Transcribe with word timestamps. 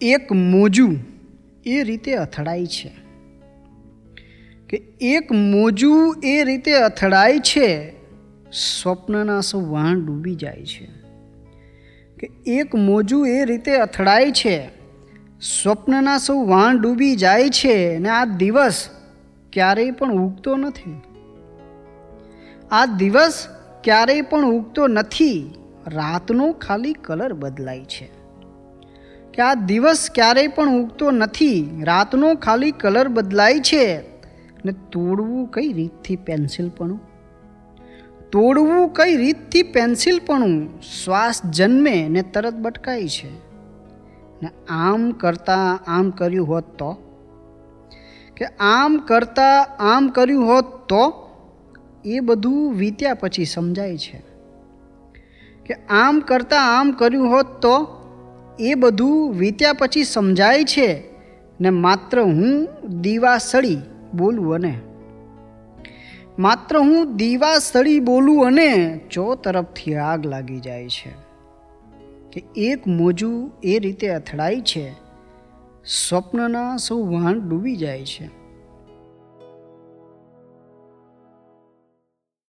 એક 0.00 0.32
મોજું 0.32 0.96
એ 1.66 1.82
રીતે 1.82 2.14
અથડાય 2.14 2.66
છે. 2.66 2.92
કે 4.68 4.76
એક 5.00 5.32
મોજું 5.32 6.16
એ 6.24 6.44
રીતે 6.44 6.72
અથડાય 6.72 7.38
છે, 7.38 7.92
સ્વપ્નના 8.52 9.40
સૌ 9.40 9.70
વાહન 9.70 10.06
ડૂબી 10.06 10.34
જાય 10.34 10.66
છે. 10.66 11.00
કે 12.18 12.30
એક 12.46 12.74
મોજું 12.74 13.28
એ 13.28 13.44
રીતે 13.44 13.76
અથડાય 13.76 14.30
છે, 14.30 14.80
સ્વપ્નના 15.40 16.18
સૌ 16.18 16.46
વાણ 16.46 16.80
ડૂબી 16.80 17.16
જાય 17.16 17.48
છે 17.48 17.98
ને 17.98 18.08
આ 18.08 18.24
દિવસ 18.24 18.88
ક્યારેય 19.52 19.90
પણ 19.90 20.12
ઉગતો 20.12 20.56
નથી. 20.56 21.00
આ 22.70 22.86
દિવસ 22.86 23.46
ક્યારેય 23.84 24.20
પણ 24.20 24.44
ઉગતો 24.44 24.86
નથી. 24.86 25.54
રાતનો 25.86 26.52
ખાલી 26.52 26.92
કલર 26.92 27.32
બદલાય 27.32 27.84
છે. 27.84 28.19
કે 29.40 29.44
આ 29.44 29.54
દિવસ 29.54 30.08
ક્યારેય 30.14 30.46
પણ 30.46 30.68
ઉગતો 30.68 31.10
નથી. 31.10 31.82
રાતનો 31.84 32.34
ખાલી 32.34 32.70
કલર 32.70 33.08
બદલાય 33.08 33.58
છે. 33.58 34.00
ને 34.64 34.72
તોડવું 34.72 35.46
કઈ 35.46 35.72
રીતથી 35.72 36.16
પેન્સિલપણું 36.16 37.00
તોડવું 38.32 38.92
કઈ 38.92 39.16
રીતથી 39.16 39.62
પેન્સિલપણું 39.62 40.80
શ્વાસ 40.80 41.46
જન્મે 41.46 42.08
ને 42.08 42.22
તરત 42.22 42.54
બટકાય 42.54 43.08
છે. 43.08 43.30
ને 44.42 44.50
આમ 44.68 45.10
કરતાં 45.10 45.90
આમ 45.90 46.10
કર્યું 46.10 46.48
હોત 46.48 46.64
તો? 46.64 46.92
કે 48.36 48.44
આમ 48.44 48.96
કરતાં 48.96 49.66
આમ 49.78 50.08
કર્યું 50.08 50.46
હોત 50.46 50.64
તો? 50.64 51.30
એ 52.04 52.20
બધું 52.20 52.74
વીત્યા 52.74 53.14
પછી 53.14 53.44
સમજાય 53.44 53.98
છે. 53.98 54.22
કે 55.66 55.74
આમ 55.74 56.20
કરતાં 56.20 56.78
આમ 56.78 56.90
કર્યું 56.90 57.30
હોત 57.30 57.46
તો? 57.46 57.99
એ 58.60 58.74
બધું 58.74 59.34
વીત્યા 59.34 59.72
પછી 59.72 60.04
સમજાય 60.04 60.64
છે 60.64 61.02
ને 61.60 61.70
માત્ર 61.70 62.20
હું 62.20 62.68
દીવા 63.00 63.38
સળી 63.38 63.78
બોલું 64.14 64.54
અને. 64.54 64.78
માત્ર 66.38 66.78
હું 66.78 67.16
દીવા 67.16 67.58
સળી 67.58 68.00
બોલું 68.00 68.46
અને 68.46 69.00
ચો 69.10 69.34
તરફથી 69.34 69.94
આગ 69.94 70.26
લાગી 70.26 70.60
જાય 70.60 70.88
છે 70.88 71.30
કે 72.32 72.44
એક 72.56 72.86
મોજું 72.86 73.52
એ 73.62 73.78
રીતે 73.78 74.08
અથડાય 74.08 74.60
છે. 74.60 74.92
સ્વપ્નના 75.86 76.76
સૌ 76.76 77.12
વાહન 77.12 77.48
ડૂબી 77.48 77.76
જાય 77.76 78.04
છે. 78.04 78.39